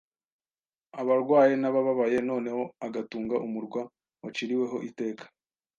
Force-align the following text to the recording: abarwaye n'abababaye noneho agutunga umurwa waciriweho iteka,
abarwaye 1.01 1.53
n'abababaye 1.57 2.17
noneho 2.29 2.63
agutunga 2.85 3.35
umurwa 3.45 3.81
waciriweho 4.23 4.77
iteka, 4.89 5.25